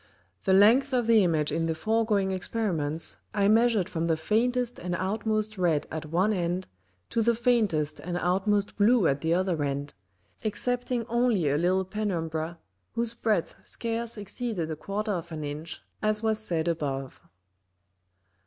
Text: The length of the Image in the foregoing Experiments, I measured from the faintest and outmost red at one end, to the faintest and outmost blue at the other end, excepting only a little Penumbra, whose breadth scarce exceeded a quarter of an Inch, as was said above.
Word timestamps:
The 0.45 0.53
length 0.53 0.93
of 0.93 1.05
the 1.05 1.23
Image 1.23 1.51
in 1.51 1.67
the 1.67 1.75
foregoing 1.75 2.31
Experiments, 2.31 3.17
I 3.35 3.47
measured 3.47 3.87
from 3.87 4.07
the 4.07 4.17
faintest 4.17 4.79
and 4.79 4.95
outmost 4.95 5.59
red 5.59 5.85
at 5.91 6.07
one 6.07 6.33
end, 6.33 6.65
to 7.11 7.21
the 7.21 7.35
faintest 7.35 7.99
and 7.99 8.17
outmost 8.17 8.77
blue 8.77 9.05
at 9.07 9.21
the 9.21 9.35
other 9.35 9.61
end, 9.63 9.93
excepting 10.41 11.05
only 11.05 11.47
a 11.47 11.55
little 11.55 11.85
Penumbra, 11.85 12.57
whose 12.93 13.13
breadth 13.13 13.55
scarce 13.63 14.17
exceeded 14.17 14.71
a 14.71 14.75
quarter 14.75 15.11
of 15.11 15.31
an 15.31 15.43
Inch, 15.43 15.79
as 16.01 16.23
was 16.23 16.39
said 16.39 16.67
above. 16.67 17.21